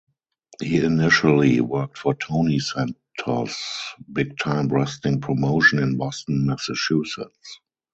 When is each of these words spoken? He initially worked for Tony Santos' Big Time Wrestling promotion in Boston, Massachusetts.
He 0.59 0.83
initially 0.83 1.61
worked 1.61 1.95
for 1.99 2.15
Tony 2.15 2.57
Santos' 2.57 3.93
Big 4.11 4.35
Time 4.39 4.67
Wrestling 4.69 5.21
promotion 5.21 5.77
in 5.77 5.95
Boston, 5.95 6.47
Massachusetts. 6.47 7.59